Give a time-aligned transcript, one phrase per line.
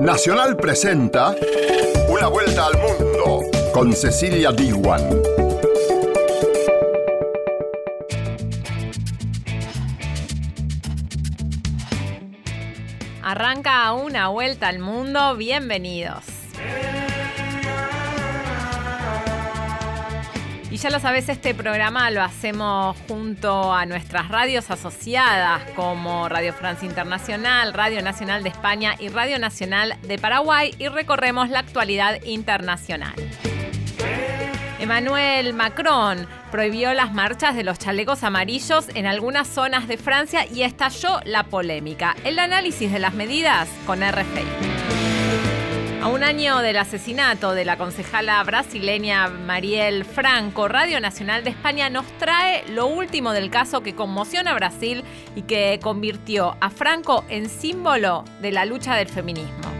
[0.00, 1.36] Nacional presenta
[2.08, 3.42] Una vuelta al mundo
[3.74, 5.02] con Cecilia Diwan.
[13.22, 16.24] Arranca una vuelta al mundo, bienvenidos.
[20.80, 26.88] Ya lo sabes, este programa lo hacemos junto a nuestras radios asociadas como Radio Francia
[26.88, 33.14] Internacional, Radio Nacional de España y Radio Nacional de Paraguay y recorremos la actualidad internacional.
[34.78, 40.62] Emmanuel Macron prohibió las marchas de los chalecos amarillos en algunas zonas de Francia y
[40.62, 42.16] estalló la polémica.
[42.24, 44.79] El análisis de las medidas con RFI.
[46.02, 51.90] A un año del asesinato de la concejala brasileña Mariel Franco, Radio Nacional de España
[51.90, 55.04] nos trae lo último del caso que conmociona a Brasil
[55.36, 59.70] y que convirtió a Franco en símbolo de la lucha del feminismo.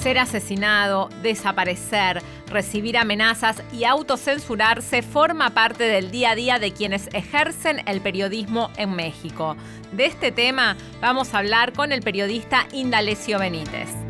[0.00, 7.10] Ser asesinado, desaparecer, recibir amenazas y autocensurarse forma parte del día a día de quienes
[7.12, 9.58] ejercen el periodismo en México.
[9.92, 14.07] De este tema vamos a hablar con el periodista Indalecio Benítez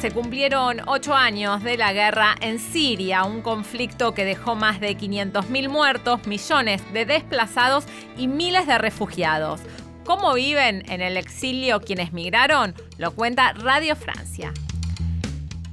[0.00, 4.96] se cumplieron ocho años de la guerra en Siria, un conflicto que dejó más de
[4.96, 7.84] 500.000 muertos, millones de desplazados
[8.16, 9.60] y miles de refugiados.
[10.04, 12.74] ¿Cómo viven en el exilio quienes migraron?
[12.96, 14.52] Lo cuenta Radio Francia.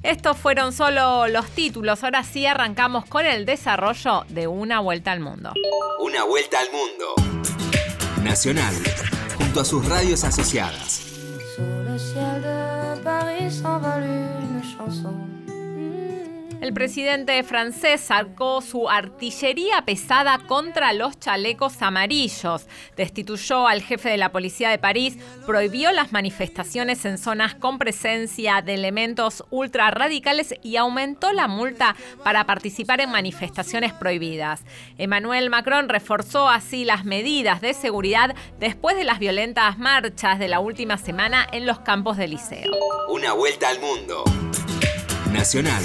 [0.02, 5.20] Estos fueron solo los títulos, ahora sí arrancamos con el desarrollo de Una Vuelta al
[5.20, 5.54] Mundo.
[6.00, 7.16] Una Vuelta al Mundo.
[8.24, 8.74] Nacional,
[9.38, 11.05] junto a sus radios asociadas.
[13.50, 15.14] s'envole une chanson.
[16.66, 22.66] El presidente francés sacó su artillería pesada contra los chalecos amarillos,
[22.98, 28.64] destituyó al jefe de la policía de París, prohibió las manifestaciones en zonas con presencia
[28.64, 34.64] de elementos ultra radicales y aumentó la multa para participar en manifestaciones prohibidas.
[34.98, 40.60] Emmanuel Macron reforzó así las medidas de seguridad después de las violentas marchas de la
[40.60, 42.72] última semana en los campos del liceo.
[43.10, 44.24] Una vuelta al mundo.
[45.32, 45.84] Nacional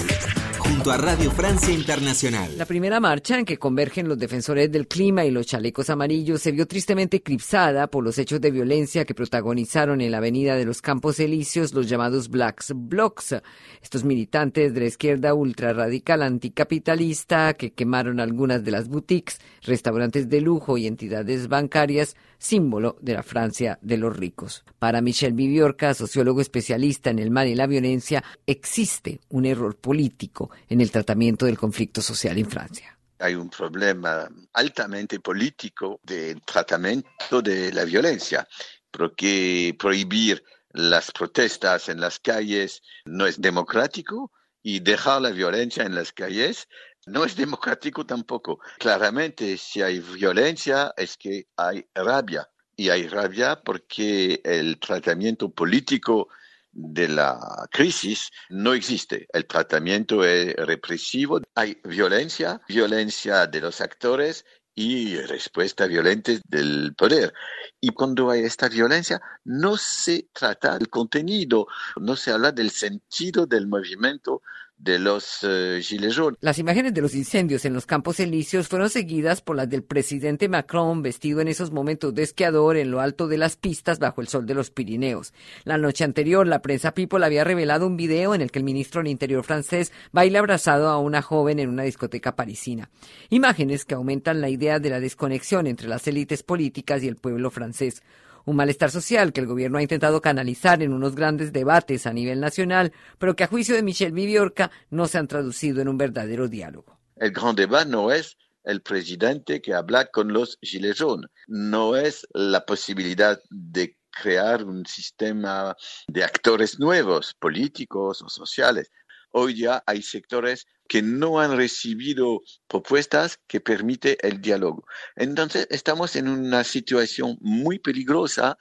[0.71, 2.57] junto a Radio Francia Internacional.
[2.57, 6.53] La primera marcha en que convergen los defensores del clima y los chalecos amarillos se
[6.53, 10.81] vio tristemente eclipsada por los hechos de violencia que protagonizaron en la avenida de los
[10.81, 13.35] Campos Elíseos los llamados Blacks Blocs.
[13.83, 20.41] Estos militantes de la izquierda ultrarradical anticapitalista que quemaron algunas de las boutiques, restaurantes de
[20.41, 24.65] lujo y entidades bancarias símbolo de la Francia de los ricos.
[24.79, 30.51] Para Michel Viviorca, sociólogo especialista en el mal y la violencia, existe un error político
[30.69, 37.43] en el tratamiento del conflicto social en Francia hay un problema altamente político del tratamiento
[37.43, 38.49] de la violencia,
[38.91, 44.33] porque prohibir las protestas en las calles no es democrático
[44.63, 46.69] y dejar la violencia en las calles
[47.07, 48.61] no es democrático tampoco.
[48.79, 52.49] Claramente, si hay violencia es que hay rabia.
[52.77, 56.29] Y hay rabia porque el tratamiento político
[56.73, 59.27] de la crisis no existe.
[59.33, 61.41] El tratamiento es represivo.
[61.55, 64.45] Hay violencia, violencia de los actores
[64.75, 67.35] y respuesta violenta del poder.
[67.81, 71.67] Y cuando hay esta violencia, no se trata del contenido,
[71.97, 74.43] no se habla del sentido del movimiento
[74.83, 76.39] de los uh, Gilets jaunes.
[76.41, 80.49] Las imágenes de los incendios en los campos elíseos fueron seguidas por las del presidente
[80.49, 84.29] Macron vestido en esos momentos de esquiador en lo alto de las pistas bajo el
[84.29, 85.35] sol de los Pirineos.
[85.65, 89.03] La noche anterior, la prensa People había revelado un video en el que el ministro
[89.03, 92.89] del Interior francés baila abrazado a una joven en una discoteca parisina.
[93.29, 97.51] Imágenes que aumentan la idea de la desconexión entre las élites políticas y el pueblo
[97.51, 98.03] francés
[98.45, 102.41] un malestar social que el gobierno ha intentado canalizar en unos grandes debates a nivel
[102.41, 106.49] nacional, pero que a juicio de Michel Viviorca no se han traducido en un verdadero
[106.49, 106.99] diálogo.
[107.17, 112.27] El gran debate no es el presidente que habla con los gilets jaunes, no es
[112.33, 115.77] la posibilidad de crear un sistema
[116.09, 118.91] de actores nuevos, políticos o sociales.
[119.33, 124.85] Hoy ya hay sectores que no han recibido propuestas que permite el diálogo.
[125.15, 128.59] Entonces, estamos en una situación muy peligrosa.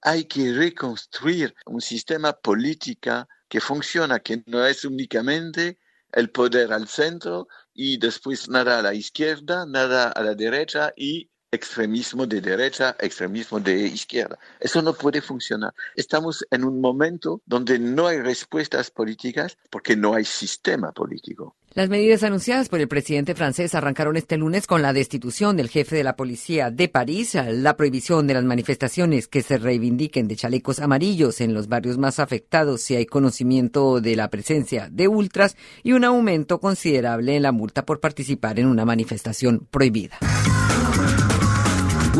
[0.00, 5.78] Hay que reconstruir un sistema político que funciona, que no es únicamente
[6.12, 11.31] el poder al centro y después nada a la izquierda, nada a la derecha y
[11.52, 14.38] extremismo de derecha, extremismo de izquierda.
[14.58, 15.74] Eso no puede funcionar.
[15.94, 21.54] Estamos en un momento donde no hay respuestas políticas porque no hay sistema político.
[21.74, 25.96] Las medidas anunciadas por el presidente francés arrancaron este lunes con la destitución del jefe
[25.96, 30.80] de la policía de París, la prohibición de las manifestaciones que se reivindiquen de chalecos
[30.80, 35.92] amarillos en los barrios más afectados si hay conocimiento de la presencia de ultras y
[35.92, 40.18] un aumento considerable en la multa por participar en una manifestación prohibida.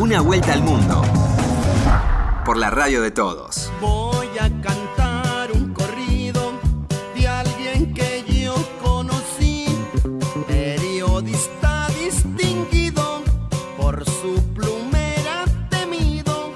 [0.03, 1.01] Una vuelta al mundo
[2.45, 3.71] por la radio de todos.
[3.79, 6.51] Voy a cantar un corrido
[7.15, 8.53] de alguien que yo
[8.83, 9.65] conocí,
[10.45, 13.23] periodista distinguido
[13.77, 16.51] por su plumera temido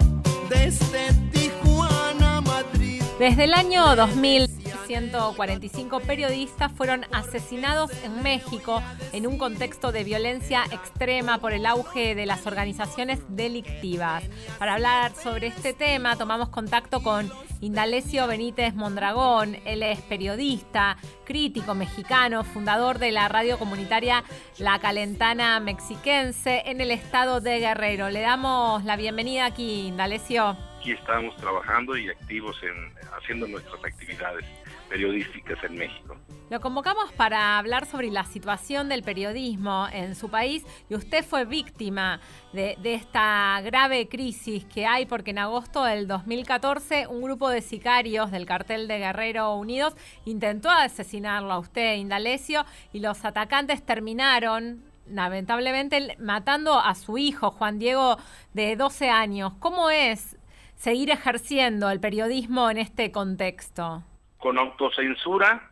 [0.50, 3.02] desde Tijuana, Madrid.
[3.18, 4.50] Desde el año 2000,
[4.88, 8.81] 145 periodistas fueron asesinados en México
[9.12, 14.24] en un contexto de violencia extrema por el auge de las organizaciones delictivas.
[14.57, 17.30] Para hablar sobre este tema tomamos contacto con
[17.60, 19.57] Indalecio Benítez Mondragón.
[19.66, 20.95] Él es periodista,
[21.25, 24.24] crítico mexicano, fundador de la radio comunitaria
[24.57, 28.10] La Calentana Mexiquense en el estado de Guerrero.
[28.10, 30.56] Le damos la bienvenida aquí, Indalecio.
[30.80, 34.45] Aquí estamos trabajando y activos en haciendo nuestras actividades
[34.88, 36.18] periodísticas en México.
[36.50, 41.44] Lo convocamos para hablar sobre la situación del periodismo en su país y usted fue
[41.44, 42.22] víctima
[42.54, 48.31] de, esta grave crisis que hay porque en agosto del 2014 un grupo de sicarios
[48.31, 56.16] del cartel de Guerrero Unidos intentó asesinarlo a usted, Indalecio, y los atacantes terminaron lamentablemente
[56.18, 58.18] matando a su hijo, Juan Diego,
[58.54, 59.51] de 12 años.
[59.60, 60.38] ¿Cómo es
[60.78, 64.04] seguir ejerciendo el periodismo en este contexto?
[64.38, 65.72] Con autocensura,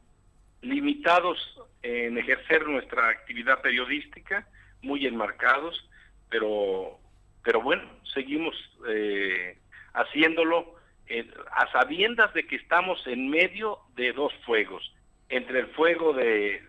[0.62, 1.38] limitados
[1.82, 4.48] en ejercer nuestra actividad periodística,
[4.82, 5.88] muy enmarcados,
[6.30, 7.00] pero,
[7.44, 7.84] pero bueno,
[8.14, 8.56] seguimos
[8.88, 9.58] eh,
[9.94, 10.76] haciéndolo
[11.08, 14.94] eh, a sabiendas de que estamos en medio de dos fuegos,
[15.30, 16.64] entre el fuego de,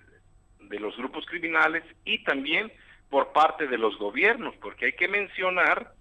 [0.60, 2.72] de los grupos criminales y también
[3.08, 5.92] por parte de los gobiernos, porque hay que mencionar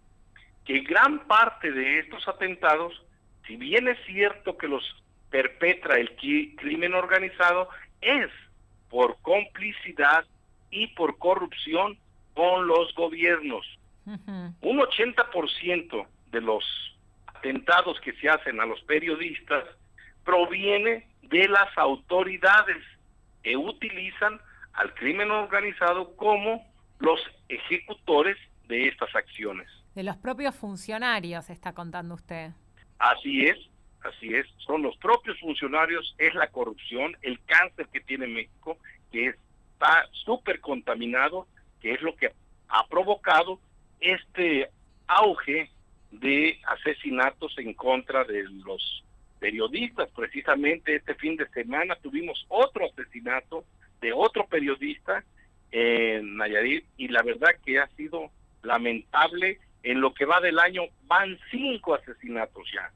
[0.66, 3.02] que gran parte de estos atentados,
[3.46, 4.84] si bien es cierto que los
[5.36, 7.68] perpetra el crimen organizado
[8.00, 8.30] es
[8.90, 10.24] por complicidad
[10.72, 11.98] y por corrupción
[12.34, 13.66] con los gobiernos.
[14.06, 16.64] Un 80% de los
[17.26, 19.66] atentados que se hacen a los periodistas
[20.24, 22.82] proviene de las autoridades
[23.44, 24.40] que utilizan
[24.72, 26.66] al crimen organizado como
[27.00, 28.38] los ejecutores
[28.70, 29.68] de estas acciones.
[29.96, 32.52] De los propios funcionarios, está contando usted.
[33.00, 33.58] Así es,
[34.06, 38.78] Así es, son los propios funcionarios, es la corrupción, el cáncer que tiene México,
[39.12, 39.30] que
[39.74, 41.48] está súper contaminado,
[41.82, 42.32] que es lo que
[42.68, 43.60] ha provocado
[44.00, 44.70] este
[45.08, 45.72] auge
[46.12, 49.04] de asesinatos en contra de los
[49.40, 50.10] periodistas.
[50.16, 53.66] Precisamente este fin de semana tuvimos otro asesinato
[54.02, 55.24] de otro periodista
[55.72, 58.30] en Nayarit y la verdad que ha sido
[58.62, 59.60] lamentable.
[59.82, 62.92] En lo que va del año van cinco asesinatos ya.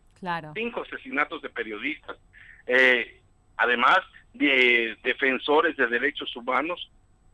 [0.56, 2.18] Cinco asesinatos de periodistas.
[2.68, 3.22] Eh,
[3.58, 4.00] además
[4.34, 6.90] de defensores de derechos humanos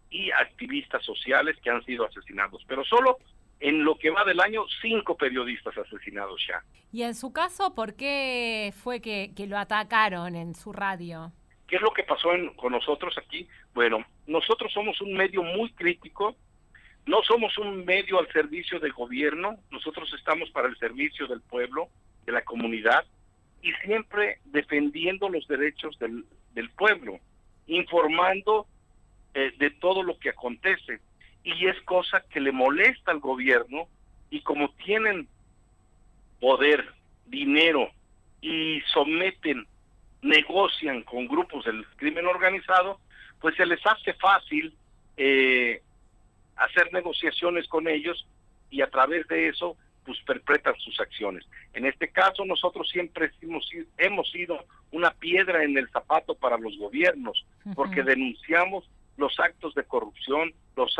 [0.10, 2.64] y activistas sociales que han sido asesinados.
[2.68, 3.18] Pero solo
[3.60, 6.64] en lo que va del año, cinco periodistas asesinados ya.
[6.92, 11.32] Y en su caso, ¿por qué fue que, lo atacaron en su radio?
[11.68, 13.48] ¿Qué es lo que pasó con nosotros aquí?
[13.74, 16.36] Bueno, nosotros somos un medio muy crítico,
[17.06, 21.90] no somos un medio al servicio del gobierno, nosotros estamos para el servicio del pueblo,
[22.26, 23.06] de la comunidad
[23.62, 27.20] y siempre defendiendo los derechos del, del pueblo,
[27.68, 28.68] informando
[29.34, 31.00] eh, de todo lo que acontece.
[31.44, 33.88] Y es cosa que le molesta al gobierno
[34.30, 35.28] y como tienen
[36.40, 36.94] poder,
[37.26, 37.90] dinero
[38.42, 39.66] y someten,
[40.22, 43.00] negocian con grupos del crimen organizado,
[43.42, 44.74] pues se les hace fácil
[45.18, 45.82] eh,
[46.56, 48.28] hacer negociaciones con ellos
[48.70, 51.46] y a través de eso pues perpetran sus acciones.
[51.74, 56.78] En este caso nosotros siempre hemos, hemos sido una piedra en el zapato para los
[56.78, 60.96] gobiernos, porque denunciamos los actos de corrupción, los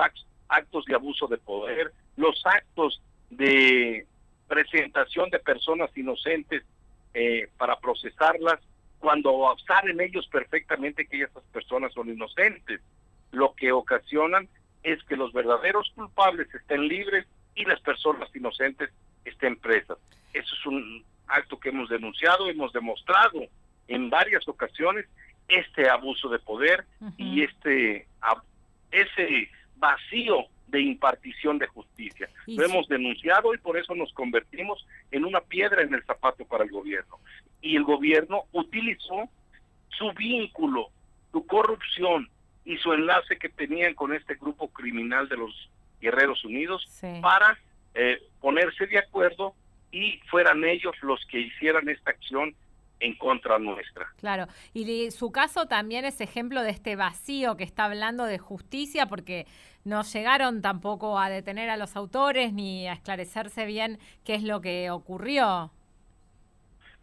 [0.48, 4.06] actos de abuso de poder, los actos de
[4.48, 6.64] presentación de personas inocentes
[7.14, 8.60] eh, para procesarlas,
[9.00, 12.82] cuando saben ellos perfectamente que esas personas son inocentes.
[13.32, 14.48] Lo que ocasionan
[14.84, 18.90] es que los verdaderos culpables estén libres y las personas inocentes
[19.24, 19.98] estén presas.
[20.34, 23.42] Eso es un acto que hemos denunciado, hemos demostrado
[23.88, 25.06] en varias ocasiones
[25.48, 26.86] este abuso de poder
[27.18, 28.08] y este
[28.92, 32.30] ese vacío de impartición de justicia.
[32.48, 36.64] Lo hemos denunciado y por eso nos convertimos en una piedra en el zapato para
[36.64, 37.20] el gobierno.
[37.62, 39.30] Y el gobierno utilizó
[39.90, 40.90] su vínculo,
[41.32, 42.30] su corrupción
[42.64, 45.70] y su enlace que tenían con este grupo criminal de los
[46.06, 47.20] Guerreros Unidos Sí.
[47.22, 47.58] para
[47.94, 49.54] eh, ponerse de acuerdo
[49.92, 52.54] y fueran ellos los que hicieran esta acción
[53.00, 54.08] en contra nuestra.
[54.18, 59.06] Claro, y su caso también es ejemplo de este vacío que está hablando de justicia,
[59.08, 59.46] porque
[59.84, 64.62] no llegaron tampoco a detener a los autores ni a esclarecerse bien qué es lo
[64.62, 65.72] que ocurrió.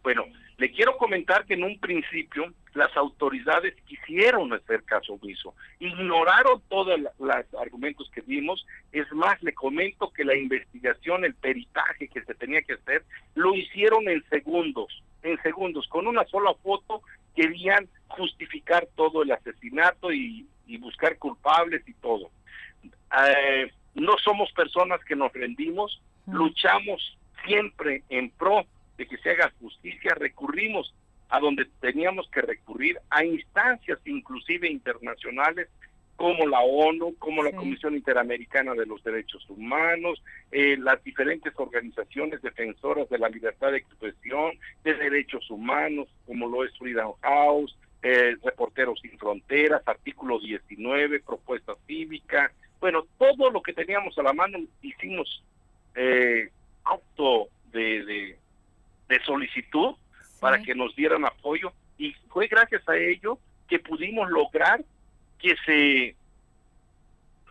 [0.01, 0.23] Bueno,
[0.57, 6.99] le quiero comentar que en un principio las autoridades quisieron hacer caso omiso, ignoraron todos
[6.99, 12.35] los argumentos que dimos, es más, le comento que la investigación, el peritaje que se
[12.35, 13.03] tenía que hacer,
[13.35, 17.01] lo hicieron en segundos, en segundos, con una sola foto
[17.35, 22.29] querían justificar todo el asesinato y, y buscar culpables y todo.
[22.83, 28.65] Eh, no somos personas que nos rendimos, luchamos siempre en pro
[29.03, 30.93] de que se haga justicia, recurrimos
[31.29, 35.67] a donde teníamos que recurrir, a instancias inclusive internacionales
[36.15, 37.55] como la ONU, como la Sí.
[37.57, 43.79] Comisión Interamericana de los Derechos Humanos, eh, las diferentes organizaciones defensoras de la libertad de
[43.79, 44.51] expresión,
[44.83, 51.73] de derechos humanos, como lo es Freedom House, eh, Reporteros Sin Fronteras, artículo 19, propuesta
[51.87, 55.43] cívica, bueno, todo lo que teníamos a la mano hicimos
[55.95, 56.49] eh,
[56.83, 58.37] acto de, de,
[59.07, 59.95] de solicitud
[60.39, 64.83] para que nos dieran apoyo y fue gracias a ello que pudimos lograr
[65.39, 66.15] que se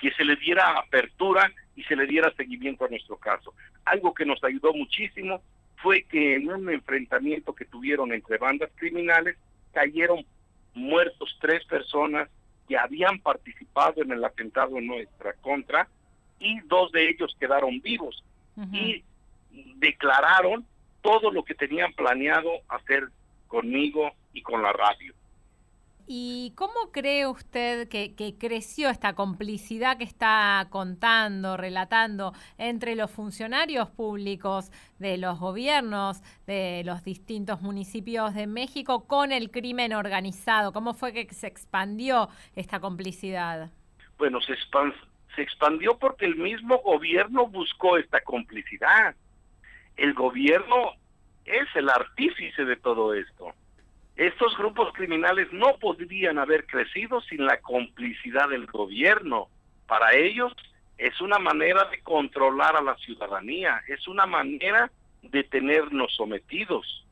[0.00, 3.54] que se le diera apertura y se le diera seguimiento a nuestro caso.
[3.85, 5.42] Algo que nos ayudó muchísimo
[5.76, 9.37] fue que en un enfrentamiento que tuvieron entre bandas criminales
[9.73, 10.25] cayeron
[10.75, 12.28] muertos tres personas
[12.68, 15.88] que habían participado en el atentado en nuestra contra
[16.38, 18.25] y dos de ellos quedaron vivos
[18.56, 18.75] Ujú.
[18.75, 19.04] y
[19.76, 20.66] declararon
[21.02, 23.09] todo lo que tenían planeado hacer
[23.49, 25.12] conmigo y con la radio.
[26.04, 33.09] ¿Y cómo cree usted que, que creció esta complicidad que está contando, relatando entre los
[33.11, 40.73] funcionarios públicos de los gobiernos de los distintos municipios de México con el crimen organizado?
[40.73, 43.71] ¿Cómo fue que se expandió esta complicidad?
[44.18, 44.94] Bueno, se, expan-
[45.37, 49.14] se expandió porque el mismo gobierno buscó esta complicidad.
[49.96, 50.92] El gobierno
[51.44, 53.52] es el artífice de todo esto.
[54.16, 59.49] Estos grupos criminales no podrían haber crecido sin la complicidad del gobierno.
[59.87, 60.52] Para ellos
[60.99, 64.90] es una manera de controlar a la ciudadanía, es una manera
[65.22, 67.06] de tenernos sometidos.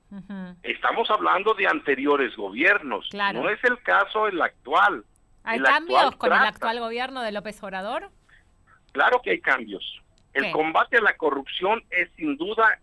[0.62, 3.42] Estamos hablando de anteriores gobiernos, Claro.
[3.42, 5.04] no es el caso el actual.
[5.44, 8.10] ¿Hay El cambios actual con el actual gobierno de López Obrador?
[8.92, 10.02] Claro que hay cambios.
[10.34, 10.52] El ¿Qué?
[10.52, 12.78] combate a la corrupción es sin duda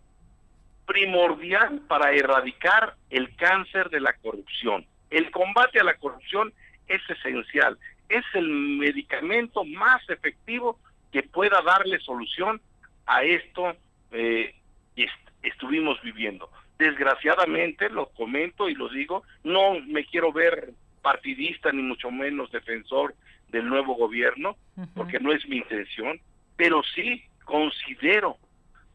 [0.86, 4.86] primordial para erradicar el cáncer de la corrupción.
[5.10, 6.52] El combate a la corrupción
[6.86, 7.78] es esencial.
[8.08, 10.78] Es el medicamento más efectivo
[11.12, 12.60] que pueda darle solución
[13.06, 13.74] a esto
[14.12, 14.54] eh,
[14.96, 16.50] que est- estuvimos viviendo.
[16.78, 23.14] Desgraciadamente, lo comento y lo digo, no me quiero ver partidista ni mucho menos defensor
[23.48, 24.56] del nuevo gobierno,
[24.94, 26.20] porque no es mi intención,
[26.56, 28.36] pero sí considero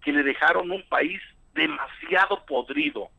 [0.04, 1.20] que le dejaron un país
[1.56, 3.10] demasiado podrido,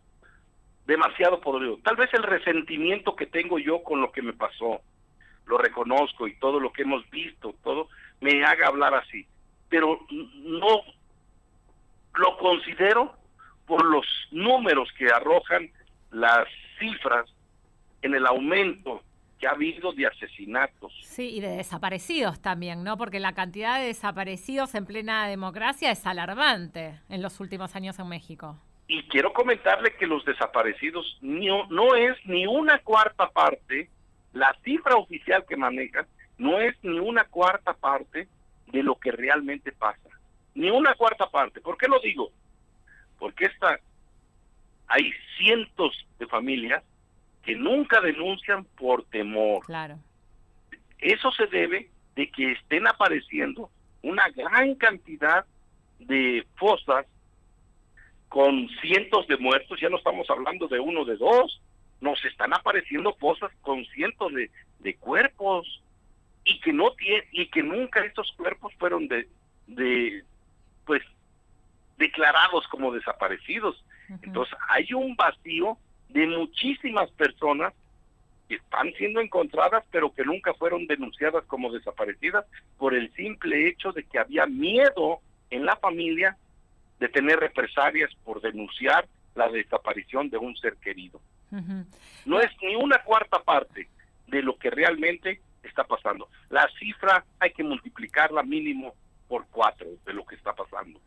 [0.86, 1.78] demasiado podrido.
[1.82, 4.80] Tal vez el resentimiento que tengo yo con lo que me pasó,
[5.46, 7.88] lo reconozco y todo lo que hemos visto, todo,
[8.20, 9.26] me haga hablar así,
[9.68, 10.82] pero no
[12.14, 13.16] lo considero
[13.66, 15.68] por los números que arrojan
[16.12, 16.46] las
[16.78, 17.28] cifras
[18.02, 19.02] en el aumento
[19.44, 20.90] que ha habido de asesinatos.
[21.02, 22.96] Sí, y de desaparecidos también, ¿no?
[22.96, 28.08] Porque la cantidad de desaparecidos en plena democracia es alarmante en los últimos años en
[28.08, 28.58] México.
[28.88, 33.90] Y quiero comentarle que los desaparecidos no, no es ni una cuarta parte,
[34.32, 36.06] la cifra oficial que manejan
[36.38, 38.26] no es ni una cuarta parte
[38.68, 40.08] de lo que realmente pasa.
[40.54, 41.60] Ni una cuarta parte.
[41.60, 42.30] ¿Por qué lo digo?
[43.18, 43.78] Porque esta,
[44.86, 46.82] hay cientos de familias
[47.44, 49.64] que nunca denuncian por temor.
[49.66, 49.98] Claro.
[50.98, 53.70] Eso se debe de que estén apareciendo
[54.02, 55.44] una gran cantidad
[55.98, 57.06] de fosas
[58.28, 61.60] con cientos de muertos, ya no estamos hablando de uno, de dos,
[62.00, 65.82] nos están apareciendo fosas con cientos de, de cuerpos
[66.44, 69.28] y que no tiene, y que nunca estos cuerpos fueron de,
[69.66, 70.24] de
[70.84, 71.02] pues
[71.96, 73.82] declarados como desaparecidos.
[74.22, 77.72] Entonces hay un vacío de muchísimas personas
[78.48, 82.44] que están siendo encontradas pero que nunca fueron denunciadas como desaparecidas
[82.78, 85.20] por el simple hecho de que había miedo
[85.50, 86.36] en la familia
[87.00, 91.20] de tener represalias por denunciar la desaparición de un ser querido.
[92.24, 93.88] No es ni una cuarta parte
[94.26, 96.28] de lo que realmente está pasando.
[96.50, 98.94] La cifra hay que multiplicarla mínimo
[99.28, 101.00] por cuatro de lo que está pasando.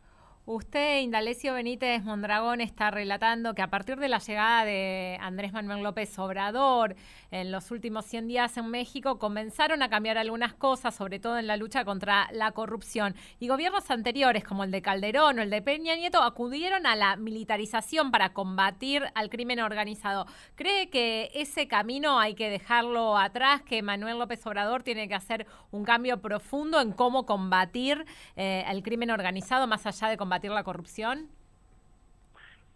[0.50, 5.82] Usted, Indalecio Benítez Mondragón, está relatando que a partir de la llegada de Andrés Manuel
[5.82, 6.96] López Obrador
[7.30, 11.48] en los últimos 100 días en México comenzaron a cambiar algunas cosas, sobre todo en
[11.48, 13.14] la lucha contra la corrupción.
[13.38, 17.16] Y gobiernos anteriores, como el de Calderón o el de Peña Nieto, acudieron a la
[17.16, 20.24] militarización para combatir al crimen organizado.
[20.54, 25.46] ¿Cree que ese camino hay que dejarlo atrás, que Manuel López Obrador tiene que hacer
[25.72, 30.64] un cambio profundo en cómo combatir eh, el crimen organizado más allá de combatir la
[30.64, 31.28] corrupción?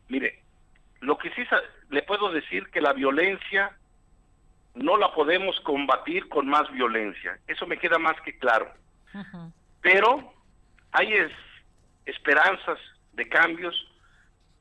[0.08, 0.42] Mire,
[1.00, 1.42] lo que sí
[1.90, 3.76] le puedo decir que la violencia
[4.74, 7.38] no la podemos combatir con más violencia.
[7.46, 8.72] Eso me queda más que claro.
[9.80, 10.32] Pero
[10.92, 11.12] hay
[12.06, 12.78] esperanzas
[13.12, 13.74] de cambios,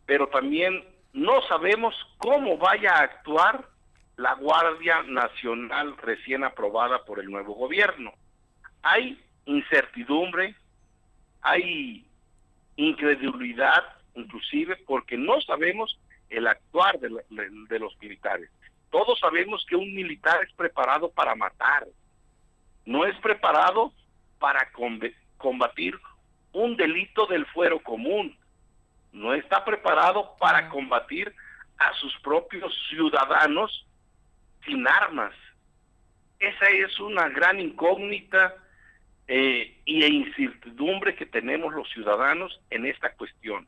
[0.06, 3.66] pero también no sabemos cómo vaya a actuar
[4.18, 8.14] la Guardia Nacional recién aprobada por el nuevo gobierno.
[8.84, 10.56] Hay incertidumbre,
[11.42, 12.06] hay
[12.82, 13.84] incredulidad
[14.16, 15.98] inclusive porque no sabemos
[16.30, 17.10] el actuar de,
[17.80, 18.50] los militares.
[18.90, 21.88] Todos sabemos que un militar es preparado para matar,
[22.86, 23.94] no es preparado
[24.40, 24.70] para
[25.38, 26.00] combatir
[26.54, 28.38] un delito del fuero común,
[29.14, 31.34] no está preparado para combatir
[31.78, 33.86] a sus propios ciudadanos
[34.66, 35.34] sin armas.
[36.40, 38.56] Esa es una gran incógnita
[39.34, 43.66] eh, y incertidumbre que tenemos los ciudadanos en esta cuestión.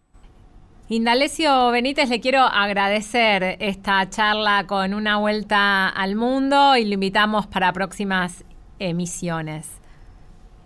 [0.89, 7.47] Indalecio Benítez, le quiero agradecer esta charla con una vuelta al mundo y lo invitamos
[7.47, 8.43] para próximas
[8.79, 9.79] emisiones.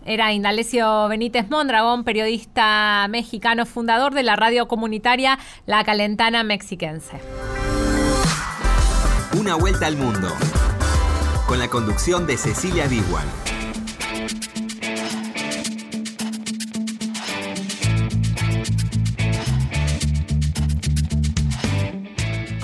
[0.04, 5.38] Era Indalecio Benítez Mondragón, periodista mexicano, fundador de la radio comunitaria
[5.68, 7.20] La Calentana Mexiquense.
[9.40, 10.30] Una vuelta al mundo,
[11.48, 13.28] con la conducción de Cecilia Biguan.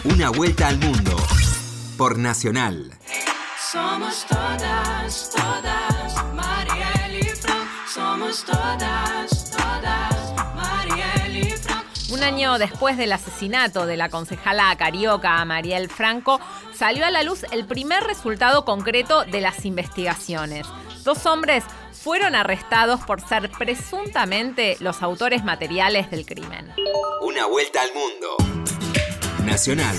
[0.03, 1.15] Una Vuelta al Mundo
[1.97, 2.91] por Nacional.
[3.73, 7.67] Somos todas, todas, Marielle y Frank.
[7.91, 11.83] Somos todas, todas, Marielle y Frank.
[12.11, 16.39] Un año después del asesinato de la concejala carioca Mariel Franco,
[16.71, 20.67] salió a la luz el primer resultado concreto de las investigaciones.
[21.03, 26.71] Dos hombres fueron arrestados por ser presuntamente los autores materiales del crimen.
[27.23, 28.37] Una vuelta al mundo.
[29.43, 29.95] Nacional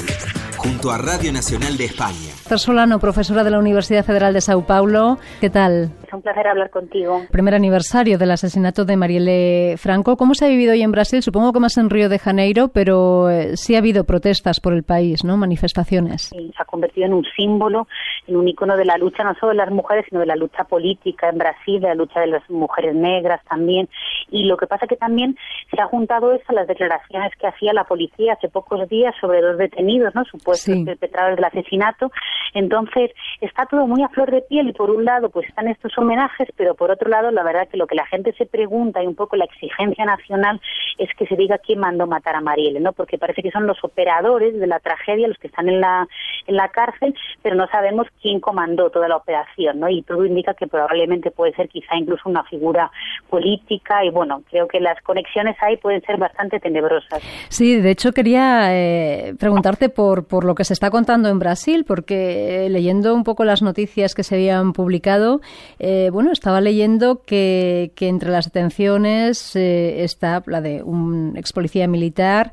[0.65, 2.33] junto a Radio Nacional de España.
[2.57, 5.19] Solano, profesora de la Universidad Federal de Sao Paulo.
[5.41, 5.93] ¿Qué tal?
[6.15, 7.23] Un placer hablar contigo.
[7.33, 10.17] Primer aniversario del asesinato de Marielle Franco.
[10.17, 11.23] ¿Cómo se ha vivido hoy en Brasil?
[11.23, 14.85] Supongo que más en Río de Janeiro, pero eh, sí ha habido protestas por el
[14.85, 15.37] país, ¿no?
[15.37, 16.31] Manifestaciones.
[16.33, 17.89] Sí, se ha convertido en un símbolo,
[18.29, 20.63] en un icono de la lucha no solo de las mujeres, sino de la lucha
[20.65, 23.89] política en Brasil, de la lucha de las mujeres negras también.
[24.31, 25.37] Y lo que pasa que también
[25.75, 29.41] se ha juntado eso a las declaraciones que hacía la policía hace pocos días sobre
[29.41, 30.25] dos detenidos, ¿no?
[30.25, 30.85] Supuestos sí.
[30.85, 32.13] perpetradores del asesinato.
[32.55, 35.93] Entonces, está todo muy a flor de piel y por un lado, pues están estos
[36.05, 39.07] homenajes, pero por otro lado, la verdad que lo que la gente se pregunta y
[39.07, 40.61] un poco la exigencia nacional
[40.99, 42.93] es que se diga quién mandó matar a Marielle, ¿no?
[42.93, 46.07] Porque parece que son los operadores de la tragedia los que están en la,
[46.47, 49.89] en la cárcel, pero no sabemos quién comandó toda la operación, ¿no?
[49.89, 52.91] Y todo indica que probablemente puede ser quizá incluso una figura
[53.29, 57.23] política y bueno, creo que las conexiones ahí pueden ser bastante tenebrosas.
[57.49, 61.85] Sí, de hecho quería eh, preguntarte por, por lo que se está contando en Brasil,
[61.87, 65.41] porque eh, leyendo un poco las noticias que se habían publicado,
[65.79, 71.53] eh, bueno, estaba leyendo que, que entre las detenciones eh, está la de un ex
[71.53, 72.53] policía militar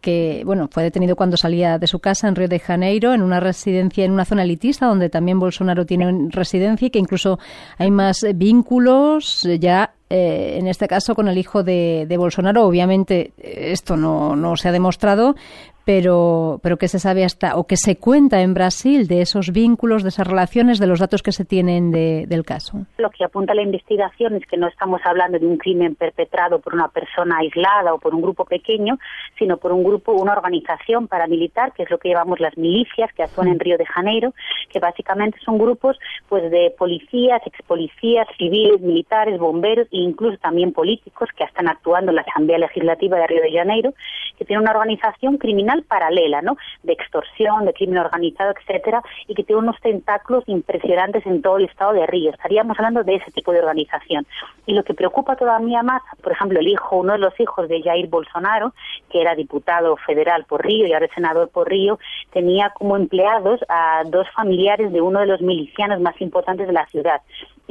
[0.00, 3.40] que, bueno, fue detenido cuando salía de su casa en Río de Janeiro, en una
[3.40, 7.38] residencia, en una zona elitista, donde también Bolsonaro tiene residencia y que incluso
[7.78, 12.66] hay más vínculos ya en este caso con el hijo de, de, Bolsonaro.
[12.66, 15.36] Obviamente esto no, no se ha demostrado,
[15.84, 20.02] pero, pero ¿qué se sabe hasta, o qué se cuenta en Brasil de esos vínculos,
[20.02, 22.78] de esas relaciones, de los datos que se tienen de, del caso?
[22.98, 26.74] Lo que apunta la investigación es que no estamos hablando de un crimen perpetrado por
[26.74, 28.98] una persona aislada o por un grupo pequeño,
[29.38, 33.22] sino por un grupo, una organización paramilitar, que es lo que llevamos las milicias que
[33.22, 34.34] actúan en Río de Janeiro,
[34.70, 40.72] que básicamente son grupos pues de policías, ex policías, civiles, militares, bomberos e incluso también
[40.72, 43.94] políticos que están actuando en la Asamblea Legislativa de Río de Janeiro,
[44.38, 46.56] que tiene una organización criminal paralela, ¿no?
[46.82, 51.64] De extorsión, de crimen organizado, etcétera, y que tiene unos tentáculos impresionantes en todo el
[51.64, 52.30] estado de Río.
[52.30, 54.26] Estaríamos hablando de ese tipo de organización.
[54.66, 57.82] Y lo que preocupa todavía más, por ejemplo, el hijo, uno de los hijos de
[57.82, 58.74] Jair Bolsonaro,
[59.10, 61.98] que era diputado federal por Río y ahora senador por Río,
[62.32, 66.86] tenía como empleados a dos familiares de uno de los milicianos más importantes de la
[66.86, 67.22] ciudad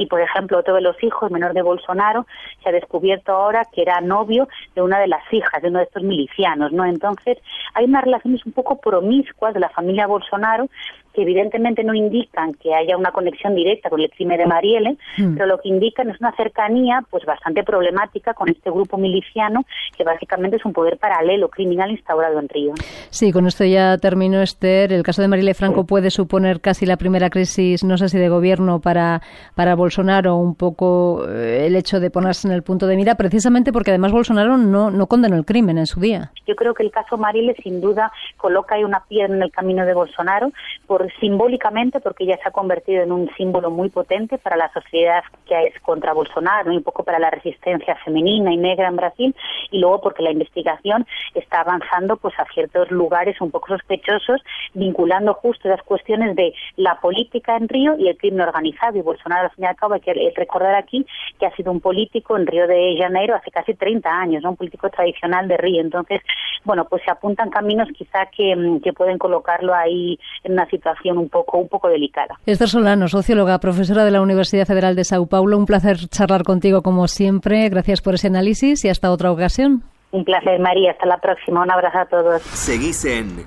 [0.02, 2.26] y por ejemplo otro de los hijos menor de Bolsonaro
[2.64, 5.86] se ha descubierto ahora que era novio de una de las hijas de uno de
[5.86, 7.38] estos milicianos no entonces
[7.74, 10.68] hay unas relaciones un poco promiscuas de la familia Bolsonaro
[11.14, 15.34] que evidentemente no indican que haya una conexión directa con el crimen de Marielle, Mm.
[15.34, 19.66] pero lo que indican es una cercanía pues bastante problemática con este grupo miliciano
[19.98, 22.74] que básicamente es un poder paralelo criminal instaurado en Río.
[23.10, 24.94] Sí, con esto ya termino, Esther.
[24.94, 28.30] El caso de Marile Franco puede suponer casi la primera crisis, no sé si de
[28.30, 29.22] gobierno para,
[29.56, 33.72] para Bolsonaro, un poco eh, el hecho de ponerse en el punto de mira, precisamente
[33.72, 36.32] porque además Bolsonaro no, no condenó el crimen en su día.
[36.48, 39.86] Yo creo que el caso Marielle sin duda coloca ahí una piedra en el camino
[39.86, 40.52] de Bolsonaro,
[40.88, 45.24] por simbólicamente porque ya se ha convertido en un símbolo muy potente para la sociedad
[45.46, 49.36] que es contra Bolsonaro y un poco para la resistencia femenina y negra en Brasil
[49.72, 54.42] y luego porque la investigación está avanzando pues a ciertos lugares un poco sospechosos
[54.74, 59.44] vinculando justo las cuestiones de la política en Río y el crimen organizado y Bolsonaro
[59.44, 61.06] al fin y al cabo hay que recordar aquí
[61.40, 64.52] que ha sido un político en Río de Janeiro hace casi 30 años, ¿no?
[64.52, 66.22] un político tradicional de Río entonces
[66.64, 71.18] bueno pues se apuntan caminos quizá que, mm, que pueden colocarlo ahí en una situación
[71.18, 72.36] un poco un poco delicada.
[72.46, 75.58] Esther Solano, socióloga, profesora de la Universidad Federal de Sao Paulo.
[75.58, 77.70] Un placer charlar contigo como siempre.
[77.70, 79.84] Gracias por ese análisis y hasta otra ocasión.
[80.12, 80.92] Un placer, María.
[80.92, 81.62] Hasta la próxima.
[81.62, 82.42] Un abrazo a todos.
[82.42, 83.46] Seguís en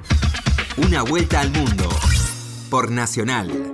[0.78, 1.88] Una Vuelta al Mundo
[2.70, 3.73] por Nacional.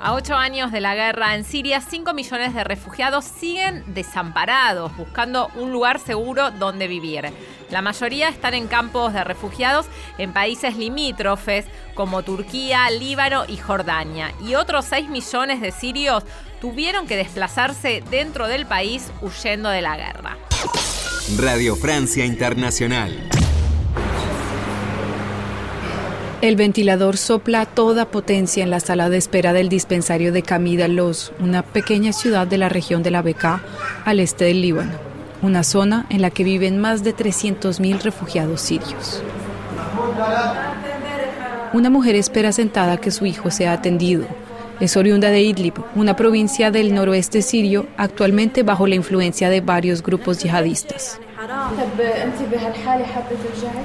[0.00, 5.50] A ocho años de la guerra en Siria, 5 millones de refugiados siguen desamparados, buscando
[5.56, 7.32] un lugar seguro donde vivir.
[7.70, 14.32] La mayoría están en campos de refugiados en países limítrofes como Turquía, Líbano y Jordania.
[14.40, 16.22] Y otros 6 millones de sirios
[16.60, 20.38] tuvieron que desplazarse dentro del país huyendo de la guerra.
[21.36, 23.47] Radio Francia Internacional.
[26.40, 30.86] El ventilador sopla a toda potencia en la sala de espera del dispensario de Camida
[30.86, 33.60] Los, una pequeña ciudad de la región de la Bekaa,
[34.04, 34.92] al este del Líbano,
[35.42, 39.20] una zona en la que viven más de 300.000 refugiados sirios.
[41.72, 44.24] Una mujer espera sentada que su hijo sea atendido.
[44.78, 50.04] Es oriunda de Idlib, una provincia del noroeste sirio, actualmente bajo la influencia de varios
[50.04, 51.18] grupos yihadistas.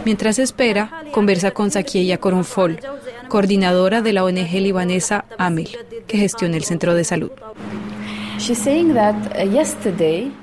[0.06, 2.80] Mientras espera, conversa con Zakiya Koronfol,
[3.28, 5.70] coordinadora de la ONG libanesa AMEL,
[6.08, 7.32] que gestiona el centro de salud.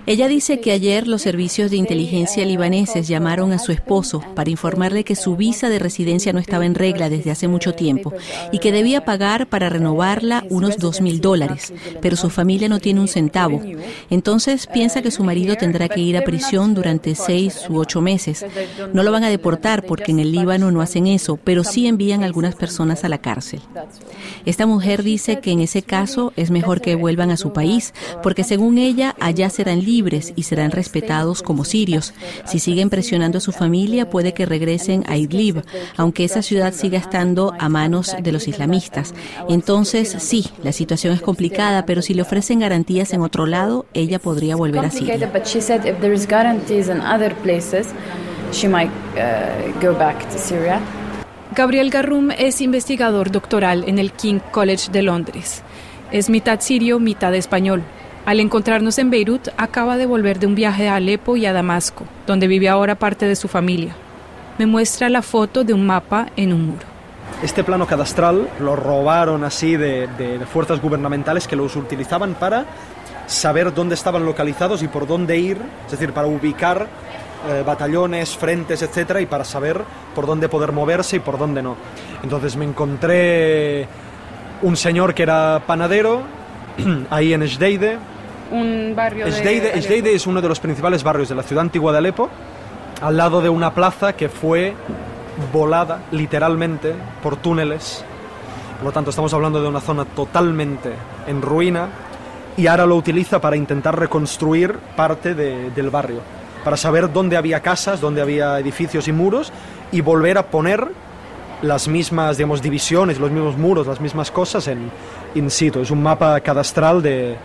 [0.06, 5.04] Ella dice que ayer los servicios de inteligencia libaneses llamaron a su esposo para informarle
[5.04, 8.12] que su visa de residencia no estaba en regla desde hace mucho tiempo
[8.52, 13.00] y que debía pagar para renovarla unos dos mil dólares, pero su familia no tiene
[13.00, 13.60] un centavo.
[14.08, 18.44] Entonces piensa que su marido tendrá que ir a prisión durante seis u ocho meses.
[18.92, 22.22] No lo van a deportar porque en el Líbano no hacen eso, pero sí envían
[22.22, 23.60] algunas personas a la cárcel.
[24.46, 27.79] Esta mujer dice que en ese caso es mejor que vuelvan a su país,
[28.22, 32.12] porque según ella, allá serán libres y serán respetados como sirios.
[32.44, 35.62] Si siguen presionando a su familia, puede que regresen a Idlib,
[35.96, 39.14] aunque esa ciudad siga estando a manos de los islamistas.
[39.48, 44.18] Entonces, sí, la situación es complicada, pero si le ofrecen garantías en otro lado, ella
[44.18, 45.14] podría volver a Siria.
[51.54, 55.62] Gabriel Garrum es investigador doctoral en el King College de Londres.
[56.12, 57.82] Es mitad sirio, mitad español.
[58.26, 62.04] Al encontrarnos en Beirut, acaba de volver de un viaje a Alepo y a Damasco,
[62.26, 63.94] donde vive ahora parte de su familia.
[64.58, 66.86] Me muestra la foto de un mapa en un muro.
[67.42, 72.66] Este plano cadastral lo robaron así de, de- fuerzas gubernamentales que los utilizaban para
[73.26, 76.88] saber dónde estaban localizados y por dónde ir, es decir, para ubicar
[77.48, 79.80] eh, batallones, frentes, etcétera, y para saber
[80.14, 81.76] por dónde poder moverse y por dónde no.
[82.22, 83.86] Entonces me encontré
[84.62, 86.22] un señor que era panadero
[87.10, 87.98] ahí en Ejdeide.
[88.50, 89.78] Un barrio de Ejdeide, Alepo.
[89.78, 92.28] Ejdeide es uno de los principales barrios de la ciudad antigua de Alepo,
[93.00, 94.74] al lado de una plaza que fue
[95.52, 96.92] volada literalmente
[97.22, 98.04] por túneles.
[98.78, 100.90] Por lo tanto, estamos hablando de una zona totalmente
[101.26, 101.88] en ruina
[102.56, 106.20] y ahora lo utiliza para intentar reconstruir parte de- del barrio,
[106.64, 109.52] para saber dónde había casas, dónde había edificios y muros
[109.92, 110.88] y volver a poner
[111.62, 114.90] las mismas digamos, divisiones, los mismos muros, las mismas cosas en
[115.34, 115.80] in situ.
[115.80, 117.36] Es un mapa cadastral de,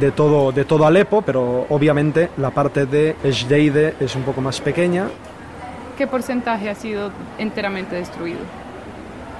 [0.00, 4.60] de todo, de todo Alepo, pero obviamente la parte de Ejdeide es un poco más
[4.60, 5.08] pequeña.
[5.96, 8.40] ¿Qué porcentaje ha sido enteramente destruido?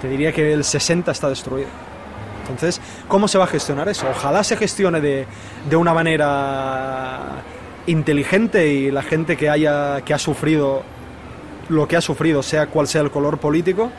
[0.03, 1.69] Te diría que el 60 está destruido.
[2.43, 4.07] Entonces, ¿cómo se va a gestionar eso?
[4.11, 5.27] Ojalá se gestione de,
[5.69, 7.43] de una manera
[7.87, 10.83] inteligente y la gente que, haya, que ha sufrido
[11.69, 13.91] lo que ha sufrido, sea cual sea el color político,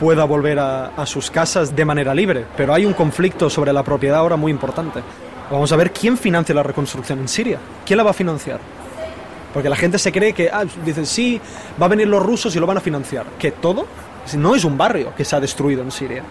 [0.00, 2.46] pueda volver a, sus casas de manera libre.
[2.56, 5.02] Pero hay un conflicto sobre la propiedad ahora muy importante.
[5.50, 7.58] Vamos a ver quién financia la reconstrucción en Siria.
[7.84, 8.60] ¿Quién la va a financiar?
[9.52, 11.38] Porque la gente se cree que, ah, dicen, sí,
[11.80, 13.26] va a venir los rusos y lo van a financiar.
[13.38, 13.86] ¿Que todo?
[14.38, 16.22] No es un barrio que se ha destruido en Siria.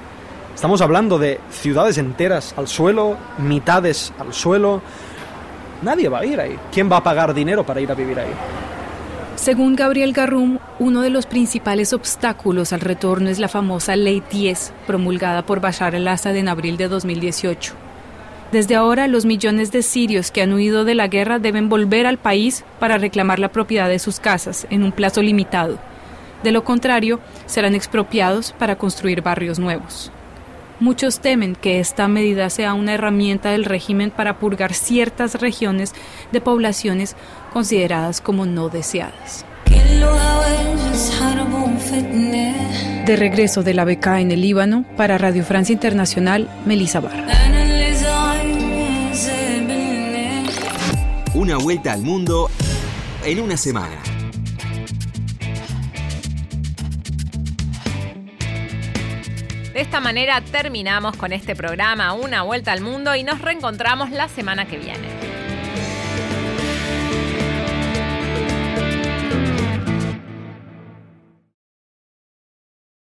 [0.55, 4.81] Estamos hablando de ciudades enteras al suelo, mitades al suelo.
[5.83, 6.57] Nadie va a ir ahí.
[6.71, 8.33] ¿Quién va a pagar dinero para ir a vivir ahí?
[9.39, 14.73] Según Gabriel Garrum, uno de los principales obstáculos al retorno es la famosa Ley 10,
[14.85, 17.73] promulgada por Bashar al-Assad en abril de 2018.
[18.51, 22.17] Desde ahora, los millones de sirios que han huido de la guerra deben volver al
[22.17, 25.79] país para reclamar la propiedad de sus casas en un plazo limitado.
[26.43, 30.11] De lo contrario, serán expropiados para construir barrios nuevos.
[30.79, 35.93] Muchos temen que esta medida sea una herramienta del régimen para purgar ciertas regiones
[36.31, 37.17] de poblaciones
[37.51, 39.45] consideradas como no deseadas.
[43.05, 47.27] De regreso de la beca en el Líbano, para Radio Francia Internacional, Melissa Barra.
[51.33, 52.49] Una vuelta al mundo
[53.25, 53.97] en una semana.
[59.79, 64.27] De esta manera terminamos con este programa Una Vuelta al Mundo y nos reencontramos la
[64.27, 65.18] semana que viene.